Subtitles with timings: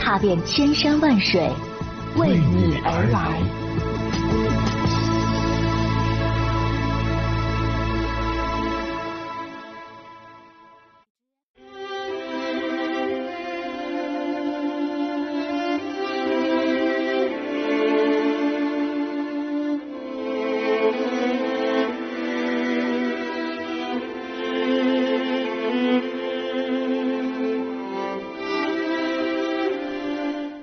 [0.00, 1.48] 踏遍千山万水，
[2.16, 3.79] 为你而来。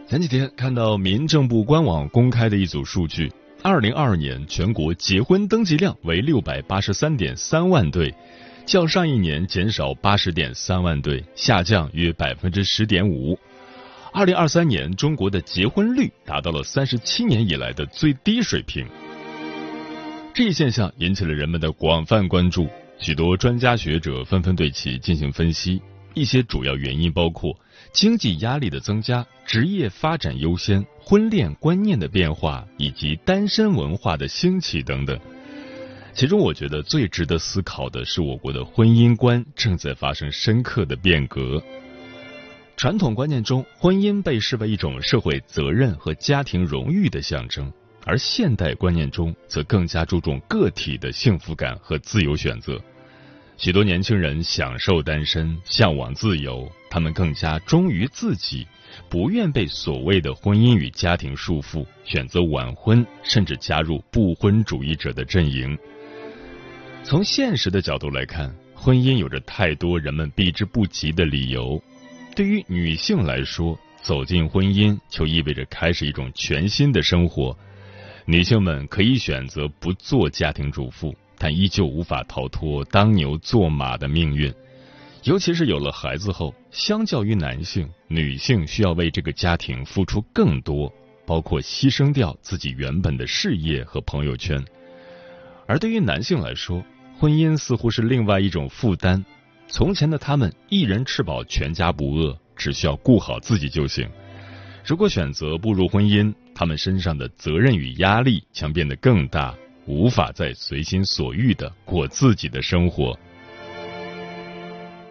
[0.10, 3.30] 前几天看到民政部官网公开的一组数据，
[3.62, 8.16] 二零二二年全国结婚登记量为六百八十三点三万对，
[8.66, 13.38] 较上一年减少八十点三万对，下降约百分之十点五。
[14.14, 18.88] 二零二三年中国的结婚率达到了三十七年以来的最低水平。
[20.34, 25.82] 这一现象引起了人们的广泛关注，许多专家学者纷纷对其进行分析。
[26.18, 27.58] 一些主要原因包括
[27.94, 35.18] 经济压力的增加、职业发展优先、婚恋观念的变化以及单身文化的兴起等等。
[36.14, 41.62] 其中，我觉得最值得思考的是，我国的婚姻观正在发生深刻的变革。
[42.76, 47.72] 传统观念中，婚姻被视为一种社会责任和家庭荣誉的象征，
[48.04, 52.82] 而现代观念中则更加注重个体的幸福感和自由选择。
[53.58, 58.68] 许多年轻人享受单身，向往自由，他们更加忠于自己，
[59.10, 65.76] 不愿被所谓的婚姻与家庭束缚，选择晚婚，甚至加入不婚主义者的阵营。
[67.04, 71.82] 从现实的角度来看，婚姻有着太多人们避之不及的理由。
[72.36, 77.58] 对于女性来说，走进婚姻就意味着开始一种全新的生活。
[78.26, 81.16] 女性们可以选择不做家庭主妇。
[81.38, 84.54] 但依旧无法逃脱当牛做马的命运，
[85.24, 90.92] 尤其是有了孩子后，相较于男性，女性需要为这个家庭付出更多，
[91.26, 94.64] 包括牺牲掉自己原本的事业和朋友圈。
[95.68, 96.84] 而对于男性来说，
[97.20, 99.24] 婚姻似乎是另外一种负担。
[99.68, 104.10] 从前的他们一人吃饱全家不饿，只需要顾好自己就行。
[104.86, 109.54] 如果选择步入婚姻，他们身上的责任与压力将变得更大。
[109.88, 113.18] 无法再随心所欲的过自己的生活，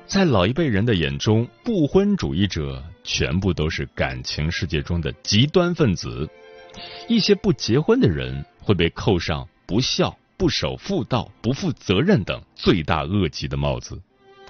[0.06, 6.28] 在老一辈人的眼中，不婚主义者全部都是感情世界中的极端分子。
[7.09, 13.98] 一些不结婚的人会被扣上不孝、不守妇道、不负责任等罪大恶极的帽子。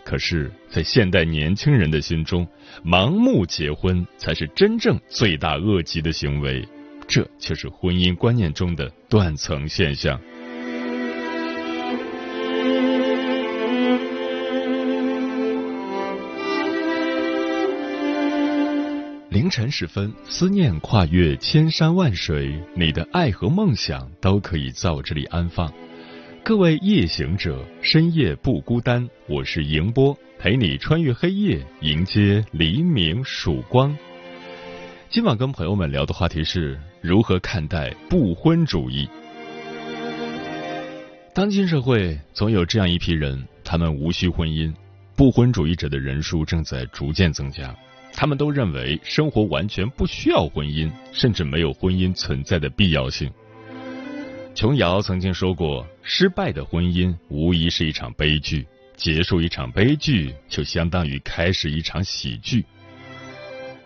[0.05, 2.47] 可是，在现代年轻人的心中，
[2.85, 6.67] 盲目结婚才是真正罪大恶极的行为。
[7.17, 10.21] 这却是婚姻观念中的断层现象。
[19.31, 25.73] 凌晨时分，思念跨越千山万水，你的爱和梦想都可以在我这里安放。
[26.45, 33.97] 各位夜行者，深夜不孤单，我是迎波，陪你穿越黑夜，迎接黎明曙光。
[35.09, 39.09] 今晚跟朋友们聊的话题是如何看待不婚主义。
[41.33, 44.75] 当今社会总有这样一批人，他们无需婚姻，
[45.15, 47.75] 不婚主义者的人数正在逐渐增加。
[48.13, 53.31] 他们都认为生活完全不需要婚姻，甚至没有婚姻存在的必要性。
[54.57, 62.65] 琼瑶曾经说过：“失败的婚姻无疑是一场悲剧，结束一场悲剧就相当于开始一场喜剧。”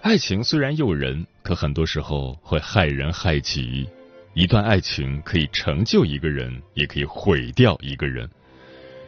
[0.03, 3.87] 爱情虽然诱人，可很多时候会害人害己。
[4.33, 8.29] 一段爱情可以成就一个人，也可以毁掉一个人。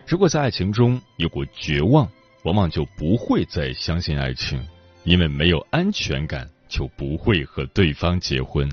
[0.07, 2.07] 如果在爱情中有过绝望，
[2.45, 4.63] 往往就不会再相信爱情。
[5.05, 8.71] 因为没有安全感，就不会和对方结婚。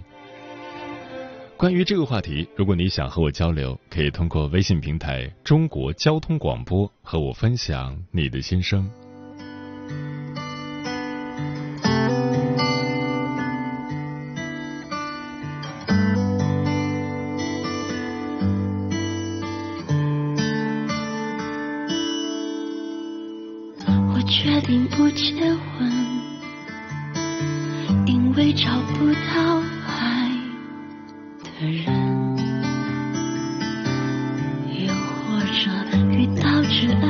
[1.56, 8.90] 关于这个话题，如果你想和我交流，可以通过微信平台“中国交通广播”和我分享你的心声。
[36.70, 37.09] 只爱。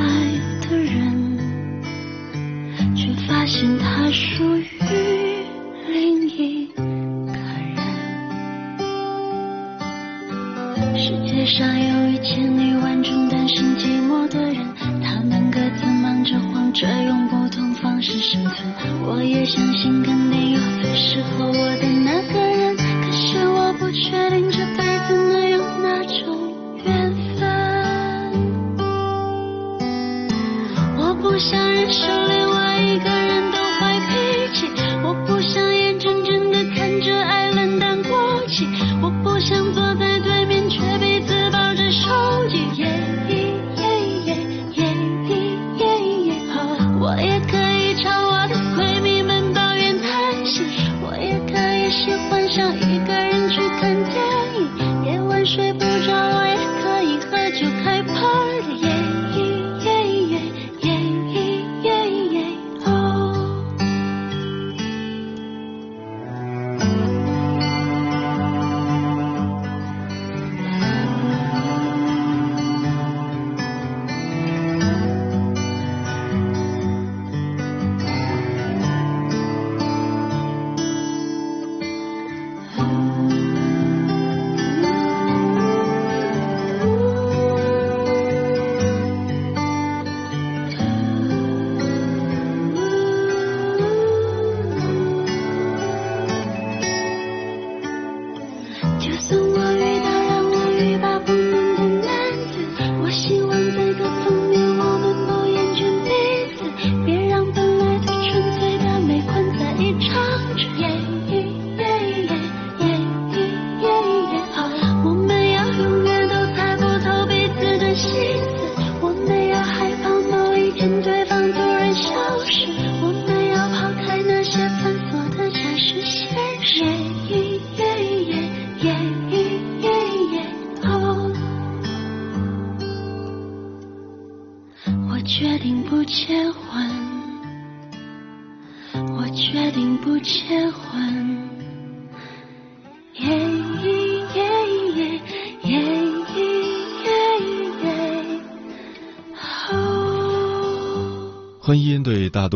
[51.10, 54.14] 我也可以喜欢上一个人去看电
[54.54, 55.84] 影，夜晚睡不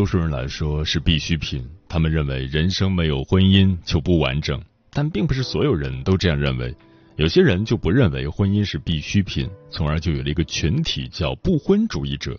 [0.05, 6.77] 多数人来说是必需品，他们认为人生没有婚姻就不完整，但并不是所有人都这样认为。
[7.17, 12.39] 有些人就不认为婚姻是必需品，从而就有了一个群体叫不婚主义者。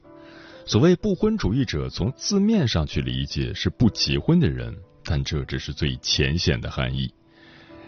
[0.67, 7.12] 所谓不婚主义者，从字面上去理解是不结婚的人，但这只是最浅显的含义。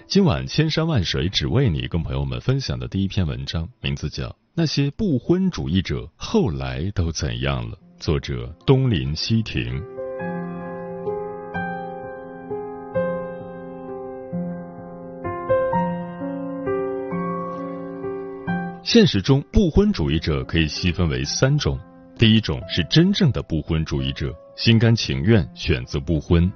[0.07, 9.81] 今晚千山万水只为你，跟朋友们分享的第一篇文章，名字叫《那些不婚主义者后来都怎样了》，作者东林西亭。
[18.83, 21.79] 现实中，不婚主义者可以细分为三种。
[22.19, 26.51] 第一种是真正的不婚主义者，心甘情愿选择不婚，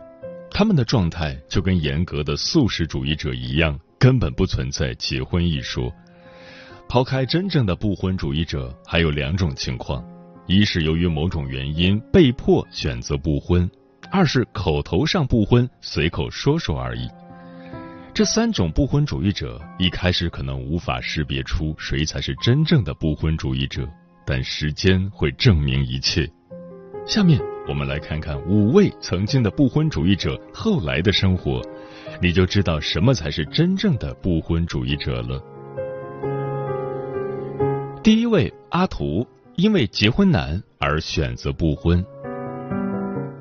[0.51, 5.91] 他们的状态就跟严格的素食主义者一样，根本不存在结婚一说。
[6.87, 10.03] 抛开真正的不婚主义者，还有两种情况：
[10.51, 13.65] 一是由于某种原因被迫选择不婚；
[14.11, 17.07] 二是口头上不婚，随口说说而已。
[18.13, 23.87] 这三种不婚主义者一开始可能无法识别出谁才是真正的不婚主义者，
[24.25, 26.29] 但时间会证明一切。
[27.07, 31.61] 下面我们来看看五位曾经的不婚主义者后来的生活，
[32.21, 35.41] 你就知道什么才是真正的不婚主义者了。
[38.03, 42.03] 第一位阿图，因为结婚难而选择不婚。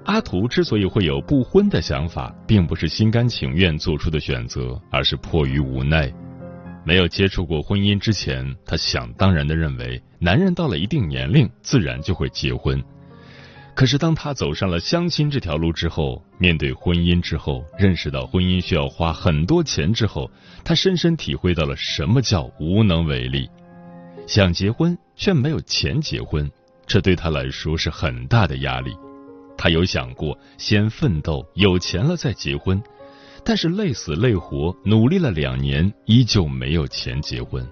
[0.04, 6.12] 阿图之所以会有不婚的想法，并不是心甘情愿做出的选择，而是迫于无奈。
[6.84, 12.82] 没有接触过婚姻之前，他想当然的认为，男人到了一定年龄，自然就会结婚。
[13.74, 20.28] 可是当他走上了相亲这条路之后，面对婚姻之后，认识到婚姻需要花很多钱之后，
[20.64, 23.48] 他深深体会到了什么叫无能为力。
[24.30, 26.48] 想结婚却没有钱结婚，
[26.86, 28.96] 这对他来说是很大的压力。
[29.58, 32.80] 他有想过先奋斗，有钱了再结婚，
[33.44, 37.68] 但是累死累活努力了两年，依旧没有钱结婚。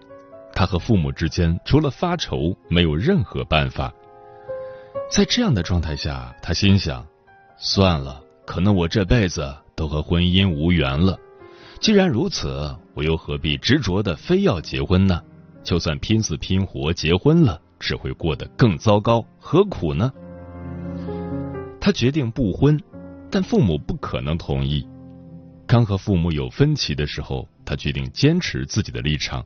[0.52, 3.94] 他和父母之间除了发愁，没有任何办法。
[5.12, 7.06] 在这样的状态下，他心想：
[7.56, 11.16] 算了，可能我这辈子都和婚姻无缘了。
[11.78, 15.22] 既然如此，我又何必执着的非要结婚呢？
[15.68, 20.10] 就算拼死拼活结婚了，只会过得更糟糕，何苦呢？
[21.78, 22.80] 他决定不婚，
[23.30, 24.88] 但父母不可能同意。
[25.66, 29.44] 刚和父母有分歧的时候，他决定坚持自己的立场，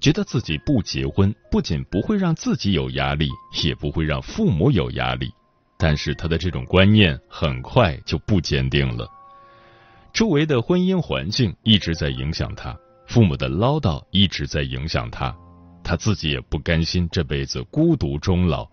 [0.00, 3.28] 觉得自己不结婚不仅不会让自己有压力，
[3.62, 5.30] 也不会让父母有压力。
[5.76, 9.06] 但是他的这种观念很快就不坚定了。
[10.14, 12.74] 周围的婚姻环境一直在影响他，
[13.06, 15.36] 父母的唠叨一直在影响他，
[15.88, 18.68] 他自己也不甘心这辈子孤独终老。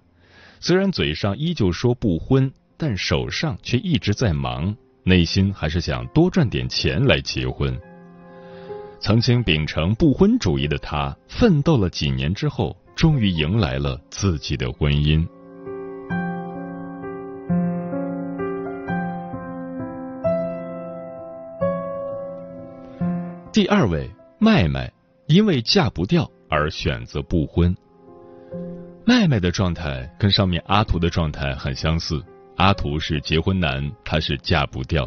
[0.59, 4.75] 虽然嘴上依旧说不婚，但手上却一直在忙。
[5.03, 7.79] 内心还是想多赚点钱来结婚。
[8.99, 15.25] 曾经秉承不婚主义的他，奋斗了几年之后，终于迎来了自己的婚姻。
[23.53, 24.91] 第二位，麦麦，
[25.27, 27.75] 因为嫁不掉而选择不婚。
[29.05, 32.23] 麦麦的状态跟上面阿图的状态很相似。
[32.57, 35.05] 阿图是结婚难，他是嫁不掉。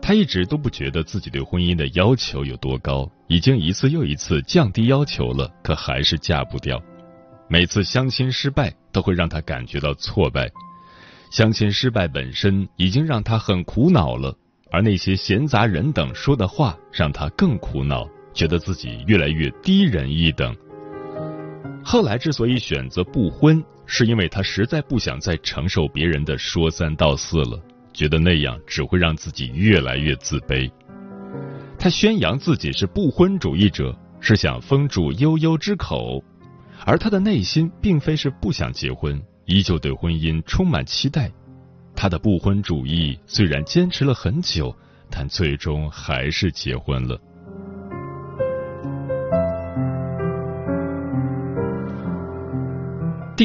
[0.00, 6.80] 他一直都不觉得自己对婚姻的要求有多高，已经一次又一次降低要求了，可还是嫁不掉。
[7.48, 10.48] 每次相亲失败都会让他感觉到挫败，
[11.30, 14.36] 相亲失败本身已经让他很苦恼了，
[14.70, 20.54] 而那些闲杂人等说的话让他更苦恼，觉得自己越来越低人一等。
[21.82, 23.64] 后来之所以选择不婚。
[23.86, 27.62] 是因为他实在不想再承受别人的说三道四了，
[27.92, 30.72] 觉得那样只会让自己越来越自卑。
[31.78, 36.24] 他宣扬自己是不婚主义者，是想封住悠悠之口，
[36.86, 41.30] 而他的内心并非是不想结婚，依旧对婚姻充满期待。
[41.94, 44.74] 他的不婚主义虽然坚持了很久，
[45.10, 47.20] 但最终还是结婚了。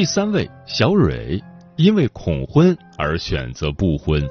[0.00, 1.38] 第三位小蕊，
[1.76, 4.26] 因为恐婚而选择不婚。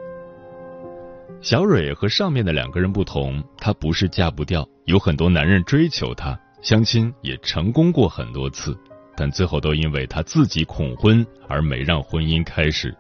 [1.42, 8.76] 小蕊和上面的两个人不同，她不是嫁不掉，有很多男人追求她，相亲也成功过很多次，
[9.16, 12.92] 但最后都因为她自己恐婚而没让婚姻开始。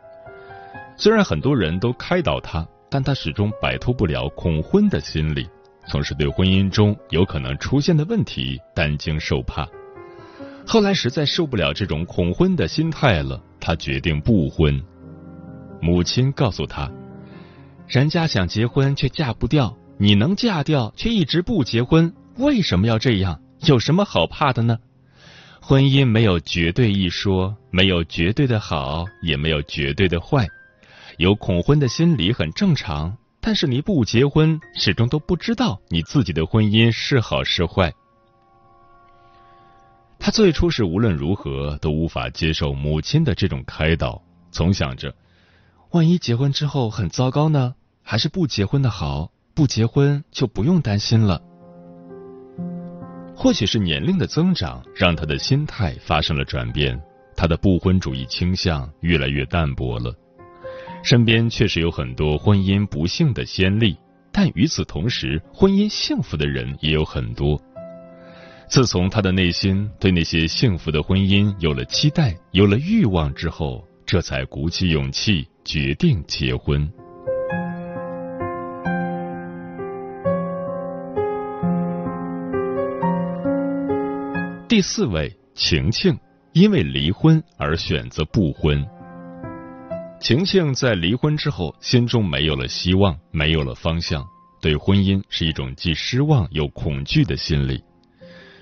[0.95, 5.49] 虽然很多人都开导她，但她始终摆脱不了恐婚的心理，
[5.87, 9.67] 总是对婚姻中有可能出现的问题担惊受怕。
[10.71, 14.79] 后来实在受不了这种恐婚的心态了，他决定不婚。
[15.81, 16.87] 母亲告诉他
[17.89, 23.41] ：“人家想结婚却嫁不掉，你能嫁掉却一直不结婚，为什么要这样？
[23.65, 24.77] 有什么好怕的呢？
[25.59, 30.47] 婚姻没有绝对一说，没有绝对的好，也没有绝对的坏。
[31.17, 37.91] 有恐婚的心理很正常，但是你不结婚，始终都不知道你自己的婚姻是好是坏。”
[40.19, 44.21] 他最初是无论如何都无法接受母亲的这种开导，
[44.51, 45.15] 总想着，
[45.91, 47.73] 万一结婚之后很糟糕呢？
[48.03, 51.41] 还是不结婚的好，不结婚就不用担心了。
[53.35, 57.01] 或许是年龄的增长，让他的心态发生了转变，
[57.35, 60.13] 他的不婚主义倾向越来越淡薄了。
[61.01, 63.97] 身边确实有很多婚姻不幸的先例，
[64.33, 67.57] 但与此同时，婚姻幸福的人也有很多。
[68.69, 76.87] 自从他的内心对那些幸福的婚姻有了期待、有了欲望之后，这才鼓起勇气决定结婚。
[84.67, 86.15] 第四位晴晴，
[86.53, 88.85] 因为离婚而选择不婚。
[90.21, 94.23] 晴晴在离婚之后，心中没有了希望，没有了方向，
[94.61, 97.81] 对婚姻是一种既失望又恐惧的心理。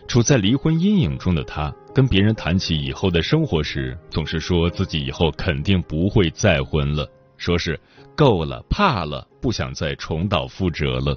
[0.08, 7.06] 处在离婚阴影中的他，跟别人谈起以后的生活时，总是说自己以后肯定不会再婚了，
[7.38, 7.78] 说是
[8.16, 11.16] 够了，怕了，不想再重蹈覆辙了。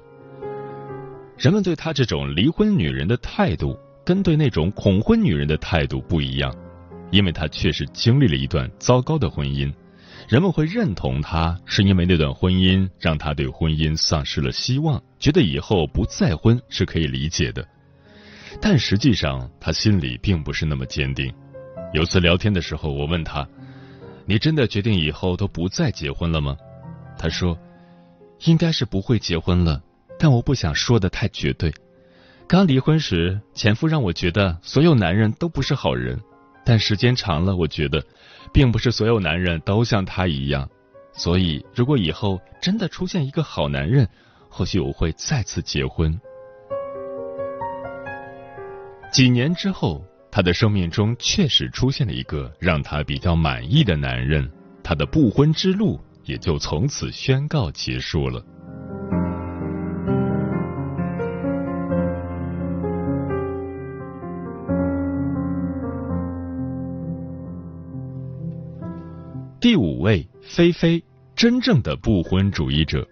[1.39, 6.53] 人们对他这种离婚女人的态度，跟对那种恐婚女人的态度不一样，
[7.13, 9.73] 因为他确实经历了一段糟糕的婚姻，
[10.29, 17.65] 人们会认同他，是因为那段婚姻让他对婚姻丧失了希望，觉得以后不再婚是可以理解的。
[18.59, 21.31] 但实际上，他心里并不是那么坚定。
[21.93, 23.47] 有次聊天的时候，我问他
[24.25, 26.57] ：“你真的决定以后都不再结婚了吗？”
[27.19, 27.59] 他说
[28.47, 29.83] ：“应该是不会结婚了，
[30.19, 31.73] 但我不想说的太绝对。
[32.47, 36.19] 刚离婚时，前夫让我觉得所有男人都不是好人，
[36.65, 38.05] 但时间长了，我觉得
[38.53, 40.69] 并不是所有男人都像他一样。
[41.13, 44.09] 所以如果以后真的出现一个好男人，
[44.49, 46.19] 或许我会再次结婚。
[49.11, 54.49] 几年之后，他的生命中确实出现了一个让他比较满意的男人，
[54.85, 58.41] 他的不婚之路也就从此宣告结束了。
[69.61, 71.03] 第五位，菲菲，
[71.35, 73.07] 真正的不婚主义者。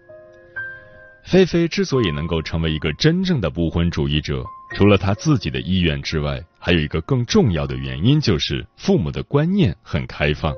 [1.25, 4.43] 菲菲之所以能够成为一个真正的不婚主义者，
[4.75, 10.53] 除了她自己的意愿之外，还有一个更重要的原因，就是父母的观念很开放。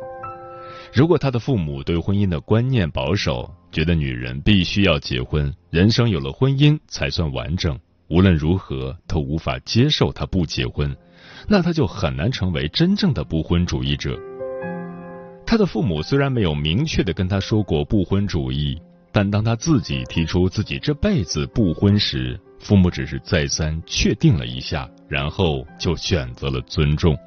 [0.93, 10.93] 如果他的父母对婚姻的观念保守，觉得女人必须要结婚，人生有了婚姻才算完整，无论如何都无法接受他不结婚，
[11.47, 14.19] 那他就很难成为真正的不婚主义者。
[15.45, 18.77] 他的父母虽然没有明确的跟他说过不婚主义，
[19.13, 27.17] 但当他自己提出自己这辈子不婚时，父母只是再三确定了一下，然后就选择了尊重。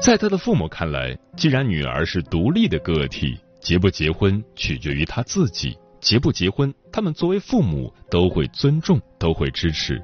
[0.00, 10.00] 在他的父母看来，既然女儿是独立的个体，结不结婚取决于他自己，结不结婚，他们作为父母都会尊重，都会支持。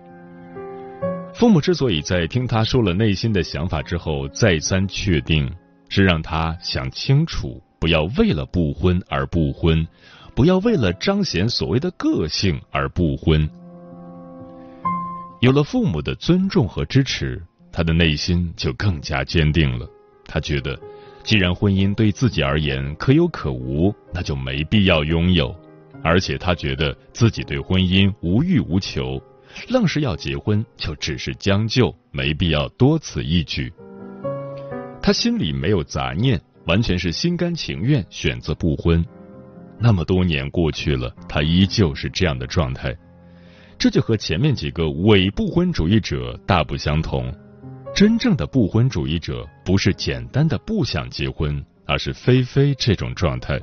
[1.33, 5.50] 父母之所以在听他说了内心的想法之后再三确定。
[5.93, 9.85] 是让他想清楚，不要为了不婚而不婚，
[10.37, 13.50] 不要为了彰显所谓的个性而不婚。
[15.40, 17.42] 有了父母的尊重和支持，
[17.73, 19.88] 他的内心就更加坚定了。
[20.26, 20.78] 他觉得，
[21.23, 25.54] 既然婚姻对自己而言可有可无，那就没必要拥有。
[26.02, 29.18] 而且他觉得自己对婚姻无欲无求，
[29.68, 33.73] 愣是要结婚，就只是将就，没必要多此一举。
[35.02, 39.02] 他心里没有杂念，完全是心甘情愿选择不婚。
[39.78, 42.94] 那么多年过去了，他依旧是这样的状态，
[43.81, 47.35] 这就和前面几个伪不婚主义者大不相同。
[47.95, 53.59] 真正的不婚主义者不是简单的不想结婚，而是菲菲这种状态。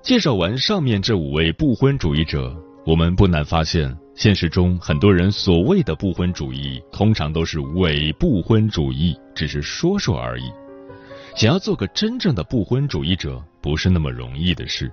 [0.00, 2.50] 介绍完上面这五位不婚主义者，
[2.86, 10.50] 我们不难发现，现实中很多人所谓的不婚主义，通常都是伪不婚主义，只是说说而已。
[11.34, 14.92] 想要做个真正的不婚主义者，不是那么容易的事。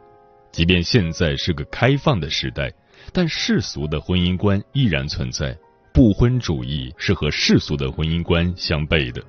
[0.51, 2.71] 即便现在是个开放的时代，
[3.11, 5.57] 但世俗的婚姻观依然存在。
[5.93, 9.23] 不婚主义是和世俗的婚姻观相悖的。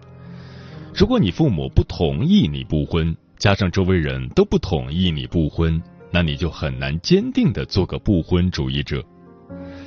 [0.95, 9.03] 如果你父母不同意你不婚，加上周围人都不同意你不婚，那你就很难坚定的做个不婚主义者。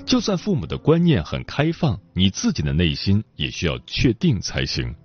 [0.06, 4.96] 就算父母的观念很开放，你自己的内心也需要确定才行。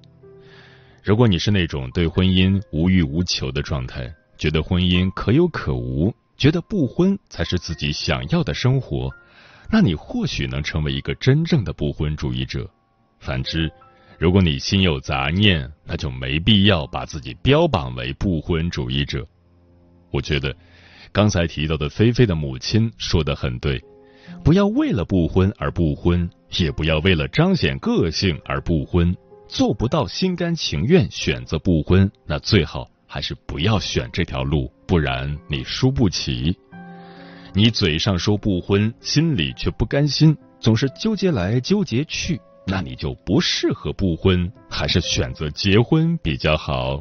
[1.06, 9.08] 如果你是那种对婚姻无欲无求的状态，觉得婚姻可有可无，觉得不婚才是自己想要的生活，
[9.70, 12.68] 那你或许能成为一个真正的不婚主义者。
[13.20, 13.70] 反之，
[14.18, 19.24] 如果你心有杂念，那就没必要把自己标榜为不婚主义者。
[20.10, 20.52] 我觉得，
[21.12, 23.80] 刚才提到的菲菲的母亲说的很对，
[24.42, 29.16] 不要为了不婚而不婚，也不要为了彰显个性而不婚。
[29.48, 36.56] 做不到心甘情愿选择不婚，那最好还是不要选这条路，不然你输不起。
[37.54, 42.40] 你嘴上说不婚，心里却不甘心，总是纠结来纠结去。
[42.66, 47.00] 那你就不适合不婚，还是选择结婚比较好。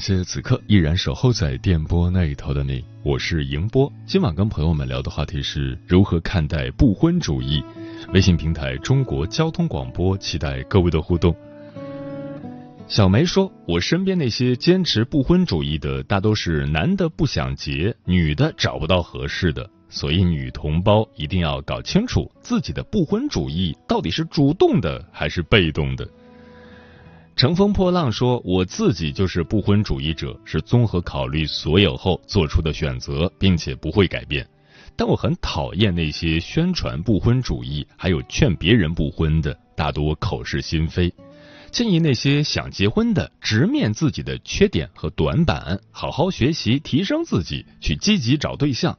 [0.00, 3.92] 谢谢此刻依然守候在电波那一头的你，我是迎波。
[4.06, 7.62] 今晚跟朋友们聊的话题是如何看待不婚主义。
[8.14, 11.36] 微信平台中国交通广播，期待各位的互动。
[12.88, 26.08] 小梅说：“我身边那些坚持不婚主义的，大都是男的不想结，女的找不到合适的，所以女同胞一定要搞清楚自己的不婚主义到底是主动的还是被动的。
[27.40, 34.46] 乘风破浪说：“我自己就是不婚主义者，是综合考虑所有后做出的选择，并且不会改变。
[34.94, 41.10] 但我很讨厌那些宣传不婚主义，还有劝别人不婚的，大多口是心非。
[41.70, 48.98] 建议那些想结婚的，直面自己的缺点和短板，好好学习，提升自己，去积极找对象。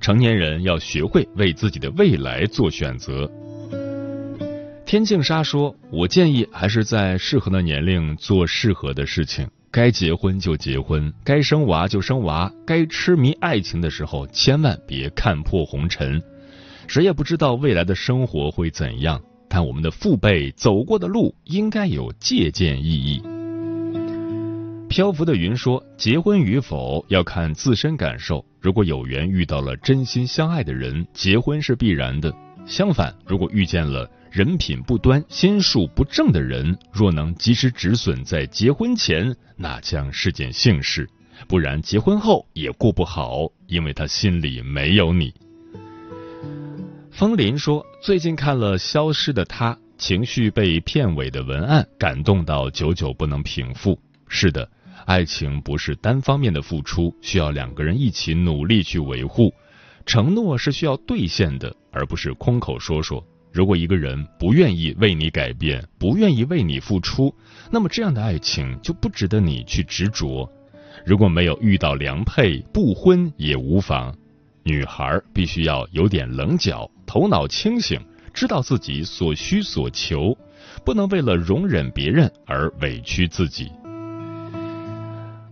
[0.00, 3.30] 成年人要学会为自己的未来做选择。”
[4.94, 16.22] 天净沙说：“我建议还是在适合的年龄做适合的事情，该结婚就结婚，该生娃就生娃，该痴迷爱情的时候，千万别看破红尘。
[16.86, 23.20] 谁也不知道未来的生活会怎样，但我们的父辈走过的路应该有借鉴意义。”
[24.88, 32.30] 漂浮的云说：“结婚与否要看自身感受，如果有缘遇到了真心相爱的人，结婚是必然的；
[32.64, 41.04] 相反，如果遇见了……”人品不端、心术不正的人，若能及时止损，在结婚前，那将是件幸事；
[41.46, 45.32] 不然，结婚后也过不好，因为他心里没有你。
[47.12, 53.96] 风林说：“最近看了《消失的她》，情绪被片尾的文案感动到，久久不能平复。
[54.26, 54.68] 是的，
[55.06, 59.54] 爱情不是单方面的付出，需要两个人一起努力去维护。
[60.04, 67.32] 承诺是需要兑现的，而不是空口说说。”如果一个人不愿意为你改变，不愿意为你付出，
[67.70, 70.50] 那么这样的爱情就不值得你去执着。
[71.06, 74.12] 如果没有遇到良配，不婚也无妨。
[74.64, 78.00] 女孩必须要有点棱角，头脑清醒，
[78.32, 80.36] 知道自己所需所求，
[80.84, 83.70] 不能为了容忍别人而委屈自己。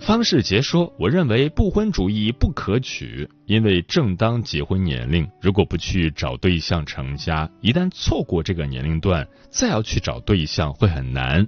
[0.04, 11.46] 方世杰说：“我认为不婚主义不可取，因为正当结婚年龄，如果不去找对象成家，一旦错过这个年龄段，再要去找对象会很难。”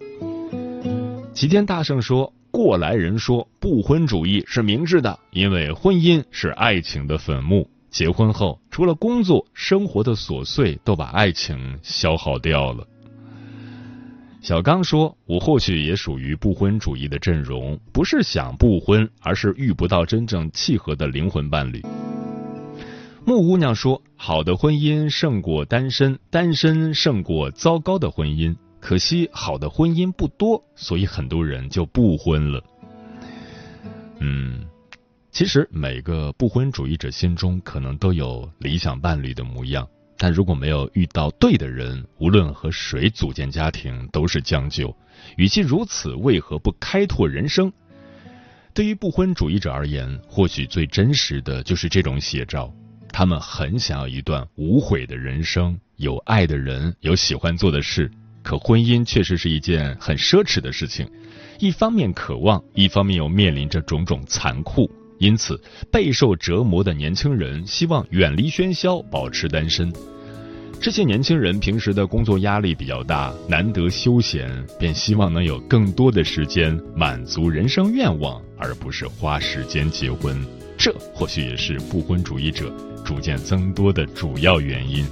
[1.35, 12.87] 齐天大圣说：“过来人说不婚主义是明智的，因为婚姻是爱情的坟墓，结婚后除了工作，生活的琐碎都把爱情消耗掉了。”
[14.45, 21.81] 小刚说：“我或许也属于不婚主义的阵容，不是想不婚，而是遇不到真正契合的灵魂伴侣。”
[23.25, 28.55] 木姑娘说：“好的婚姻胜过单身，单身胜过糟糕的婚姻。
[28.81, 32.63] 可惜好的婚姻不多，所以很多人就不婚了。”
[34.21, 34.63] 嗯，
[35.31, 39.89] 其实每个不婚主义者心中可能都有理想伴侣的模样。
[40.25, 44.97] 但如果没有遇到对的人，无论和谁组建家庭都是将就。
[45.37, 47.71] 与其如此，为何不开拓人生？
[48.73, 52.73] 对于不婚主义者而言，或许最真实的就是这种写照。
[53.11, 58.11] 他们很想要一段无悔的人生，有爱的人，有喜欢做的事。
[58.43, 61.07] 可婚姻确实是一件很奢侈的事情，
[61.59, 64.91] 一方面渴望，一方面又面临着种种残酷。
[65.19, 69.93] 因此，备受折磨的年轻人希望远离喧嚣，保持单身。
[70.81, 80.37] 这些年轻人平时的工作压力比较大，难得休闲，便希望能有更多的时间满足人生愿望，而不是花时间结婚。
[80.77, 82.71] 这或许也是不婚主义者
[83.05, 85.07] 逐渐增多的主要原因。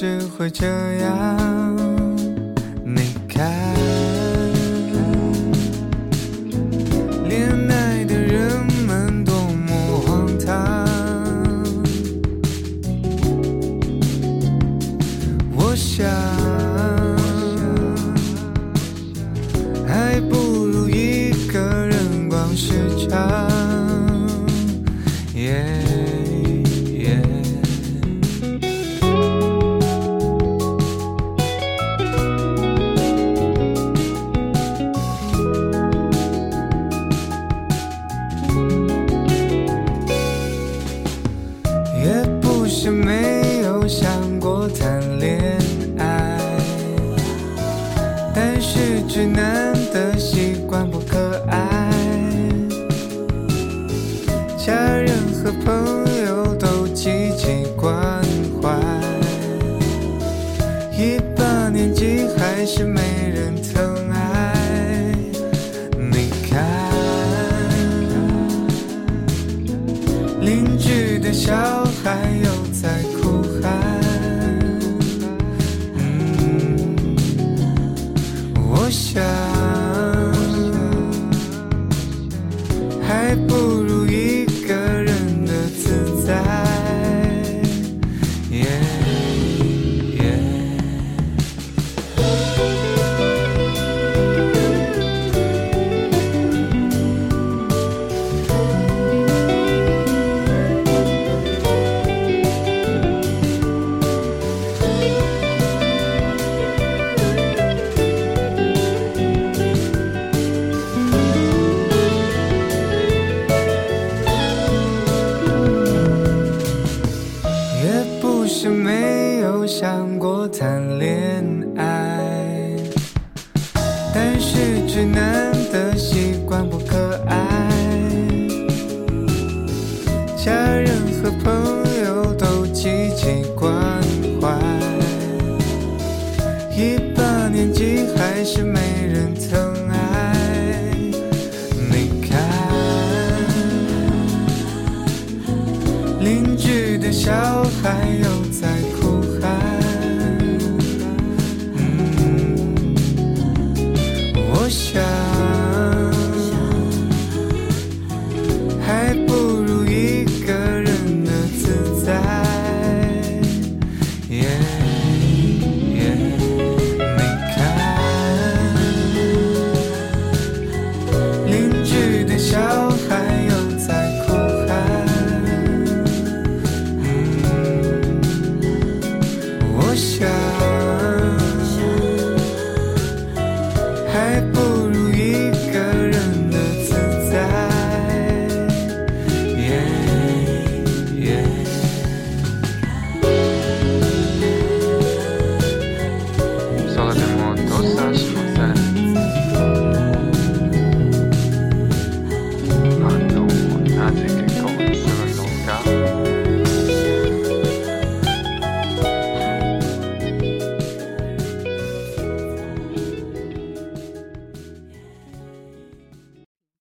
[0.00, 0.64] 是会这
[1.02, 1.47] 样？
[62.68, 63.07] should